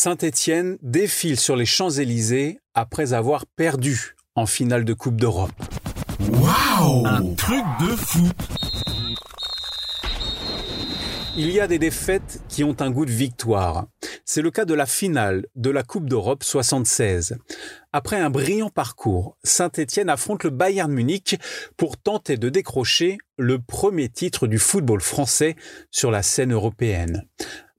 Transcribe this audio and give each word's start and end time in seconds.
Saint-Étienne 0.00 0.78
défile 0.80 1.36
sur 1.36 1.56
les 1.56 1.66
Champs-Élysées 1.66 2.60
après 2.72 3.14
avoir 3.14 3.46
perdu 3.46 4.14
en 4.36 4.46
finale 4.46 4.84
de 4.84 4.94
Coupe 4.94 5.20
d'Europe. 5.20 5.50
Waouh 6.20 7.04
Un 7.04 7.34
truc 7.34 7.64
de 7.80 7.96
fou 7.96 8.28
Il 11.36 11.50
y 11.50 11.58
a 11.58 11.66
des 11.66 11.80
défaites 11.80 12.40
qui 12.48 12.62
ont 12.62 12.76
un 12.78 12.92
goût 12.92 13.06
de 13.06 13.10
victoire. 13.10 13.88
C'est 14.24 14.40
le 14.40 14.52
cas 14.52 14.64
de 14.64 14.74
la 14.74 14.86
finale 14.86 15.46
de 15.56 15.70
la 15.70 15.82
Coupe 15.82 16.08
d'Europe 16.08 16.44
76. 16.44 17.36
Après 17.92 18.20
un 18.20 18.30
brillant 18.30 18.70
parcours, 18.70 19.36
Saint-Étienne 19.42 20.10
affronte 20.10 20.44
le 20.44 20.50
Bayern 20.50 20.92
Munich 20.92 21.40
pour 21.76 21.96
tenter 21.96 22.36
de 22.36 22.50
décrocher 22.50 23.18
le 23.36 23.58
premier 23.58 24.08
titre 24.08 24.46
du 24.46 24.58
football 24.58 25.00
français 25.00 25.56
sur 25.90 26.12
la 26.12 26.22
scène 26.22 26.52
européenne. 26.52 27.24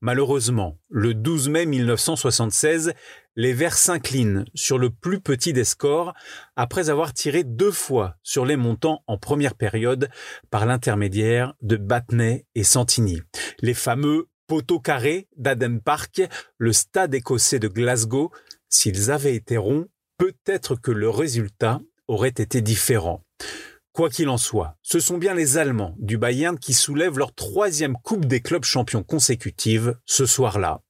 Malheureusement, 0.02 0.80
le 0.90 1.14
12 1.14 1.50
mai 1.50 1.66
1976, 1.66 2.94
les 3.36 3.52
Verts 3.52 3.78
s'inclinent 3.78 4.46
sur 4.54 4.78
le 4.78 4.90
plus 4.90 5.20
petit 5.20 5.52
des 5.52 5.66
scores 5.66 6.14
après 6.56 6.90
avoir 6.90 7.14
tiré 7.14 7.44
deux 7.44 7.72
fois 7.72 8.16
sur 8.24 8.46
les 8.46 8.56
montants 8.56 9.04
en 9.08 9.18
première 9.18 9.56
période 9.56 10.10
par 10.50 10.66
l'intermédiaire 10.66 11.54
de 11.62 11.76
Batney 11.76 12.46
et 12.56 12.64
Santini. 12.64 13.22
Les 13.62 13.74
fameux 13.74 14.30
poteaux 14.48 14.80
carrés 14.80 15.28
d'Adam 15.36 15.80
Park, 15.84 16.22
le 16.58 16.72
stade 16.72 17.14
écossais 17.14 17.60
de 17.60 17.68
Glasgow, 17.68 18.32
s'ils 18.70 19.12
avaient 19.12 19.36
été 19.36 19.58
ronds, 19.58 19.88
peut-être 20.18 20.76
que 20.76 20.92
le 20.92 21.10
résultat 21.10 21.82
aurait 22.08 22.30
été 22.30 22.62
différent. 22.62 23.24
Quoi 24.00 24.10
qu'il 24.10 24.30
en 24.30 24.38
soit, 24.38 24.78
ce 24.82 25.02
sont 25.02 25.18
bien 25.18 25.34
les 25.34 25.58
Allemands 25.58 25.94
du 26.00 26.18
Bayern 26.18 26.58
qui 26.58 26.74
soulèvent 26.74 27.18
leur 27.18 27.36
troisième 27.36 27.98
Coupe 28.02 28.24
des 28.24 28.40
clubs 28.40 28.64
champions 28.64 29.04
consécutive 29.04 29.98
ce 30.06 30.26
soir-là. 30.26 30.82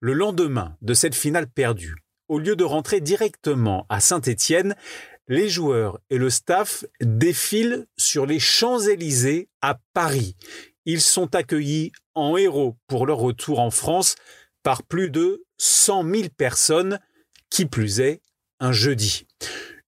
Le 0.00 0.12
lendemain 0.12 0.76
de 0.82 0.92
cette 0.92 1.14
finale 1.14 1.46
perdue, 1.46 1.96
au 2.28 2.38
lieu 2.38 2.54
de 2.54 2.64
rentrer 2.64 3.00
directement 3.00 3.86
à 3.88 4.00
Saint-Étienne, 4.00 4.76
les 5.26 5.48
joueurs 5.48 6.00
et 6.10 6.18
le 6.18 6.28
staff 6.28 6.84
défilent 7.00 7.86
sur 7.96 8.26
les 8.26 8.40
Champs-Élysées 8.40 9.48
à 9.62 9.80
Paris. 9.94 10.36
Ils 10.84 11.00
sont 11.00 11.34
accueillis 11.34 11.92
en 12.14 12.36
héros 12.36 12.76
pour 12.88 13.06
leur 13.06 13.20
retour 13.20 13.58
en 13.58 13.70
France 13.70 14.16
par 14.62 14.82
plus 14.82 15.08
de 15.08 15.46
100 15.56 16.04
000 16.14 16.22
personnes, 16.36 17.00
qui 17.48 17.64
plus 17.64 18.00
est 18.00 18.20
un 18.60 18.72
jeudi. 18.72 19.26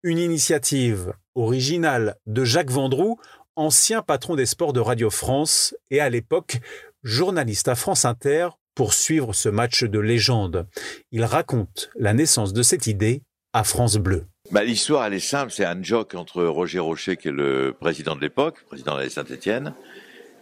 Une 0.06 0.18
initiative 0.18 1.14
originale 1.34 2.16
de 2.26 2.44
Jacques 2.44 2.70
Vendroux, 2.70 3.18
ancien 3.56 4.02
patron 4.02 4.36
des 4.36 4.44
sports 4.44 4.74
de 4.74 4.80
Radio 4.80 5.08
France 5.08 5.74
et 5.90 5.98
à 5.98 6.10
l'époque 6.10 6.58
journaliste 7.04 7.68
à 7.68 7.74
France 7.74 8.04
Inter 8.04 8.48
pour 8.74 8.92
suivre 8.92 9.32
ce 9.32 9.48
match 9.48 9.82
de 9.82 9.98
légende. 9.98 10.66
Il 11.10 11.24
raconte 11.24 11.88
la 11.96 12.12
naissance 12.12 12.52
de 12.52 12.62
cette 12.62 12.86
idée 12.86 13.22
à 13.54 13.64
France 13.64 13.96
Bleu. 13.96 14.26
Bah, 14.50 14.62
L'histoire, 14.62 15.06
elle 15.06 15.14
est 15.14 15.20
simple. 15.20 15.50
C'est 15.50 15.64
un 15.64 15.82
joke 15.82 16.14
entre 16.14 16.44
Roger 16.44 16.80
Rocher, 16.80 17.16
qui 17.16 17.28
est 17.28 17.32
le 17.32 17.72
président 17.72 18.14
de 18.14 18.20
l'époque, 18.20 18.62
président 18.66 18.96
de 18.96 19.00
la 19.00 19.08
Saint-Etienne, 19.08 19.72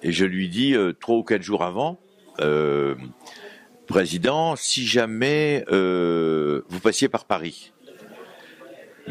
et 0.03 0.11
je 0.11 0.25
lui 0.25 0.49
dis 0.49 0.75
euh, 0.75 0.93
trois 0.93 1.19
ou 1.19 1.23
quatre 1.23 1.43
jours 1.43 1.63
avant, 1.63 2.01
euh, 2.41 2.97
président, 3.87 4.57
si 4.57 4.89
jamais 4.89 5.65
euh, 5.71 6.63
vous 6.69 6.81
passiez 6.81 7.09
par 7.09 7.27
Paris, 7.27 7.72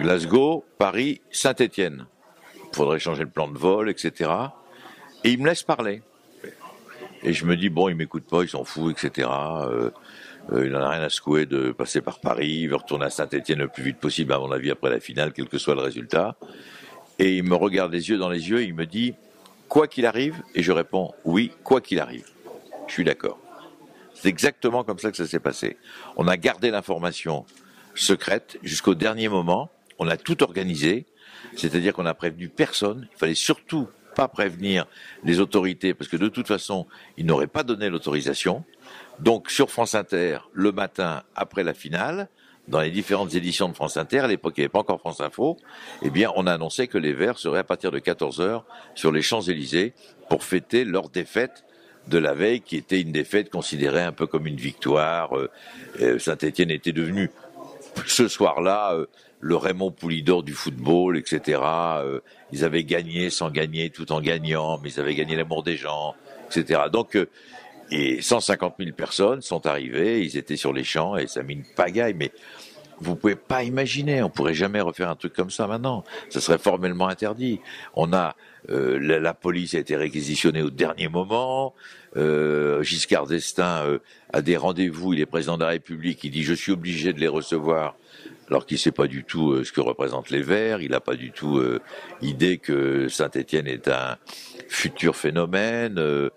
Glasgow, 0.01 0.65
Paris, 0.79 1.21
Saint-Étienne. 1.29 2.07
Il 2.55 2.75
faudrait 2.75 2.97
changer 2.97 3.21
le 3.21 3.29
plan 3.29 3.47
de 3.47 3.57
vol, 3.57 3.87
etc. 3.87 4.31
Et 5.23 5.29
il 5.29 5.39
me 5.39 5.45
laisse 5.45 5.61
parler. 5.61 6.01
Et 7.21 7.33
je 7.33 7.45
me 7.45 7.55
dis, 7.55 7.69
bon, 7.69 7.87
il 7.87 7.95
m'écoute 7.95 8.23
pas, 8.23 8.41
il 8.41 8.49
s'en 8.49 8.63
fout, 8.63 8.91
etc. 8.91 9.29
Euh, 9.29 9.91
euh, 10.51 10.65
il 10.65 10.71
n'en 10.71 10.81
a 10.81 10.89
rien 10.89 11.03
à 11.03 11.09
secouer 11.09 11.45
de 11.45 11.71
passer 11.71 12.01
par 12.01 12.19
Paris, 12.19 12.49
il 12.49 12.67
veut 12.69 12.77
retourner 12.77 13.05
à 13.05 13.09
Saint-Étienne 13.11 13.59
le 13.59 13.67
plus 13.67 13.83
vite 13.83 13.97
possible, 13.97 14.33
à 14.33 14.39
mon 14.39 14.51
avis, 14.51 14.71
après 14.71 14.89
la 14.89 14.99
finale, 14.99 15.33
quel 15.33 15.47
que 15.47 15.59
soit 15.59 15.75
le 15.75 15.81
résultat. 15.81 16.35
Et 17.19 17.37
il 17.37 17.43
me 17.43 17.53
regarde 17.53 17.93
les 17.93 18.09
yeux 18.09 18.17
dans 18.17 18.29
les 18.29 18.49
yeux, 18.49 18.63
il 18.63 18.73
me 18.73 18.87
dit, 18.87 19.13
quoi 19.69 19.87
qu'il 19.87 20.07
arrive, 20.07 20.41
et 20.55 20.63
je 20.63 20.71
réponds, 20.71 21.13
oui, 21.25 21.51
quoi 21.63 21.79
qu'il 21.79 21.99
arrive. 21.99 22.25
Je 22.87 22.93
suis 22.93 23.03
d'accord. 23.03 23.37
C'est 24.15 24.29
exactement 24.29 24.83
comme 24.83 24.97
ça 24.97 25.11
que 25.11 25.17
ça 25.17 25.27
s'est 25.27 25.39
passé. 25.39 25.77
On 26.17 26.27
a 26.27 26.37
gardé 26.37 26.71
l'information 26.71 27.45
secrète 27.93 28.57
jusqu'au 28.63 28.95
dernier 28.95 29.29
moment 29.29 29.69
on 30.01 30.07
a 30.07 30.17
tout 30.17 30.41
organisé, 30.41 31.05
c'est-à-dire 31.55 31.93
qu'on 31.93 32.07
a 32.07 32.15
prévenu 32.15 32.49
personne. 32.49 33.07
Il 33.13 33.17
fallait 33.19 33.35
surtout 33.35 33.87
pas 34.15 34.27
prévenir 34.27 34.87
les 35.23 35.39
autorités 35.39 35.93
parce 35.93 36.09
que 36.09 36.17
de 36.17 36.27
toute 36.27 36.47
façon, 36.47 36.87
ils 37.17 37.25
n'auraient 37.25 37.45
pas 37.45 37.61
donné 37.61 37.87
l'autorisation. 37.87 38.65
Donc 39.19 39.51
sur 39.51 39.69
France 39.69 39.93
Inter, 39.93 40.39
le 40.53 40.71
matin 40.71 41.21
après 41.35 41.63
la 41.63 41.75
finale, 41.75 42.29
dans 42.67 42.81
les 42.81 42.89
différentes 42.89 43.35
éditions 43.35 43.69
de 43.69 43.75
France 43.75 43.95
Inter, 43.95 44.19
à 44.21 44.27
l'époque 44.27 44.55
il 44.57 44.61
n'y 44.61 44.65
avait 44.65 44.69
pas 44.69 44.79
encore 44.79 44.99
France 44.99 45.21
Info, 45.21 45.57
eh 46.01 46.09
bien 46.09 46.31
on 46.35 46.47
a 46.47 46.53
annoncé 46.53 46.87
que 46.87 46.97
les 46.97 47.13
Verts 47.13 47.37
seraient 47.37 47.59
à 47.59 47.63
partir 47.63 47.91
de 47.91 47.99
14 47.99 48.41
heures 48.41 48.65
sur 48.95 49.11
les 49.11 49.21
Champs-Élysées 49.21 49.93
pour 50.29 50.43
fêter 50.43 50.83
leur 50.83 51.09
défaite 51.09 51.63
de 52.07 52.17
la 52.17 52.33
veille, 52.33 52.61
qui 52.61 52.77
était 52.77 52.99
une 52.99 53.11
défaite 53.11 53.51
considérée 53.51 54.01
un 54.01 54.11
peu 54.11 54.25
comme 54.25 54.47
une 54.47 54.55
victoire. 54.55 55.37
Euh, 55.37 55.49
euh, 56.01 56.17
Saint-Étienne 56.17 56.71
était 56.71 56.91
devenu 56.91 57.29
ce 58.07 58.27
soir-là 58.27 58.93
euh, 58.93 59.05
le 59.39 59.55
Raymond 59.55 59.91
Poulidor 59.91 60.43
du 60.43 60.53
football, 60.53 61.17
etc. 61.17 61.59
Euh, 61.63 62.19
ils 62.51 62.63
avaient 62.63 62.83
gagné 62.83 63.29
sans 63.29 63.49
gagner, 63.49 63.89
tout 63.89 64.11
en 64.11 64.21
gagnant, 64.21 64.79
mais 64.81 64.91
ils 64.91 64.99
avaient 64.99 65.15
gagné 65.15 65.35
l'amour 65.35 65.63
des 65.63 65.77
gens, 65.77 66.15
etc. 66.47 66.81
Donc, 66.91 67.15
euh, 67.15 67.27
et 67.91 68.21
150 68.21 68.75
000 68.79 68.91
personnes 68.95 69.41
sont 69.41 69.65
arrivées, 69.67 70.23
ils 70.23 70.37
étaient 70.37 70.55
sur 70.55 70.71
les 70.71 70.85
champs 70.85 71.17
et 71.17 71.27
ça 71.27 71.41
a 71.41 71.43
mis 71.43 71.55
une 71.55 71.65
pagaille, 71.75 72.13
mais 72.13 72.31
vous 73.01 73.15
pouvez 73.15 73.35
pas 73.35 73.63
imaginer, 73.63 74.23
on 74.23 74.29
pourrait 74.29 74.53
jamais 74.53 74.81
refaire 74.81 75.09
un 75.09 75.15
truc 75.15 75.33
comme 75.33 75.51
ça 75.51 75.67
maintenant. 75.67 76.03
Ça 76.29 76.41
serait 76.41 76.57
formellement 76.57 77.07
interdit. 77.07 77.59
On 77.95 78.13
a 78.13 78.35
euh, 78.69 78.99
la, 78.99 79.33
police 79.33 79.73
a 79.73 79.79
été 79.79 79.95
réquisitionnée 79.95 80.61
au 80.61 80.69
dernier 80.69 81.07
moment. 81.07 81.73
Euh, 82.15 82.83
Giscard 82.83 83.27
d'Estaing 83.27 83.99
a 84.33 84.41
des 84.41 84.57
rendez-vous. 84.57 85.13
Il 85.13 85.19
est 85.19 85.25
président 85.25 85.57
de 85.57 85.63
la 85.63 85.69
République. 85.69 86.23
Il 86.23 86.31
dit 86.31 86.43
je 86.43 86.53
suis 86.53 86.71
obligé 86.71 87.13
de 87.13 87.19
les 87.19 87.27
recevoir 87.27 87.95
alors 88.51 88.65
qu'il 88.65 88.77
sait 88.77 88.91
pas 88.91 89.07
du 89.07 89.23
tout 89.23 89.51
euh, 89.51 89.63
ce 89.63 89.71
que 89.71 89.79
représentent 89.79 90.29
les 90.29 90.41
Verts, 90.41 90.81
il 90.81 90.91
n'a 90.91 90.99
pas 90.99 91.15
du 91.15 91.31
tout 91.31 91.57
euh, 91.57 91.79
idée 92.21 92.57
que 92.57 93.07
Saint-Étienne 93.07 93.65
est 93.65 93.87
un 93.87 94.17
futur 94.67 95.15
phénomène. 95.15 95.97
Euh, 95.97 96.29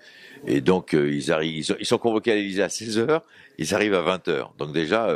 et 0.47 0.60
donc 0.60 0.92
ils 0.92 1.32
arrivent, 1.32 1.64
ils 1.80 1.86
sont, 1.86 1.98
convoqués 1.98 2.32
à 2.32 2.34
l'Élysée 2.34 2.62
à 2.62 2.69
16 2.69 2.98
h 2.98 3.20
ils 3.56 3.74
arrivent 3.74 3.94
à 3.94 4.03
20 4.03 4.28
h 4.28 4.48
Donc 4.58 4.72
déjà, 4.72 5.08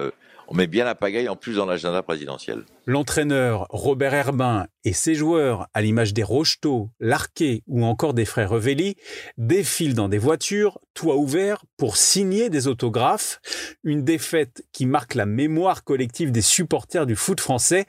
on 0.50 0.54
met 0.54 0.66
bien 0.66 0.84
la 0.84 0.94
pagaille 0.94 1.28
en 1.28 1.36
plus 1.36 1.56
dans 1.56 1.66
l'agenda 1.66 2.02
présidentiel. 2.02 2.64
L'entraîneur 2.86 3.66
Robert 3.68 4.14
Herbin 4.14 4.66
et 4.82 4.94
ses 4.94 5.14
joueurs, 5.14 5.68
à 5.74 5.82
l'image 5.82 6.14
des 6.14 6.22
Rocheteau, 6.22 6.90
Larquet 7.00 7.62
ou 7.66 7.84
encore 7.84 8.14
des 8.14 8.24
frères 8.24 8.48
Revelli, 8.48 8.96
défilent 9.36 9.94
dans 9.94 10.08
des 10.08 10.18
voitures, 10.18 10.78
toit 10.94 11.16
ouvert, 11.16 11.64
pour 11.76 11.98
signer 11.98 12.48
des 12.48 12.66
autographes. 12.66 13.40
Une 13.84 14.04
défaite 14.04 14.64
qui 14.72 14.86
marque 14.86 15.14
la 15.14 15.26
mémoire 15.26 15.84
collective 15.84 16.32
des 16.32 16.42
supporters 16.42 17.04
du 17.04 17.14
foot 17.14 17.40
français, 17.40 17.84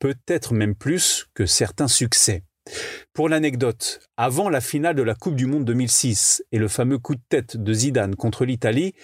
peut-être 0.00 0.52
même 0.52 0.74
plus 0.74 1.28
que 1.34 1.46
certains 1.46 1.88
succès. 1.88 2.42
Pour 3.12 3.28
l'anecdote, 3.28 4.00
avant 4.16 4.48
la 4.48 4.60
finale 4.60 4.94
de 4.94 5.02
la 5.02 5.14
Coupe 5.14 5.34
du 5.36 5.46
Monde 5.46 5.64
2006 5.64 6.44
et 6.52 6.58
le 6.58 6.68
fameux 6.68 6.98
coup 6.98 7.14
de 7.14 7.22
tête 7.28 7.56
de 7.56 7.72
Zidane 7.72 8.16
contre 8.16 8.44
l'Italie, 8.44 8.94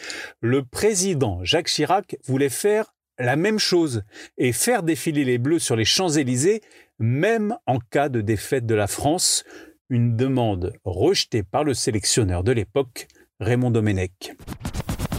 le 0.41 0.65
président 0.65 1.41
Jacques 1.43 1.69
Chirac 1.69 2.17
voulait 2.27 2.49
faire 2.49 2.93
la 3.19 3.37
même 3.37 3.59
chose 3.59 4.03
et 4.39 4.53
faire 4.53 4.83
défiler 4.83 5.25
les 5.25 5.39
Bleus 5.39 5.59
sur 5.59 5.77
les 5.77 5.85
Champs-Élysées, 5.85 6.61
même 6.99 7.57
en 7.67 7.79
cas 7.79 8.09
de 8.09 8.21
défaite 8.21 8.67
de 8.67 8.75
la 8.75 8.87
France, 8.87 9.45
une 9.89 10.17
demande 10.17 10.73
rejetée 10.85 11.43
par 11.43 11.65
le 11.65 11.75
sélectionneur 11.75 12.43
de 12.43 12.53
l'époque, 12.53 13.09
Raymond 13.41 13.71
Domenech. 13.71 14.33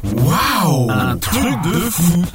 Waouh 0.03 0.89
Un 0.89 1.17
truc 1.17 1.61
de 1.63 1.79
fou 1.89 2.25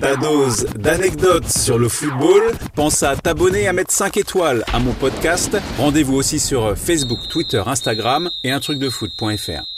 ta 0.00 0.16
dose 0.16 0.66
d'anecdotes 0.76 1.48
sur 1.48 1.78
le 1.78 1.88
football. 1.88 2.42
Pense 2.74 3.02
à 3.02 3.16
t'abonner 3.16 3.64
et 3.64 3.68
à 3.68 3.74
mettre 3.74 3.92
5 3.92 4.16
étoiles 4.16 4.64
à 4.72 4.78
mon 4.78 4.92
podcast. 4.94 5.58
Rendez-vous 5.76 6.14
aussi 6.14 6.40
sur 6.40 6.76
Facebook, 6.76 7.20
Twitter, 7.28 7.62
Instagram 7.66 8.30
et 8.42 8.50
un 8.50 8.60
truc 8.60 8.78
de 8.78 8.88
foot.fr. 8.88 9.69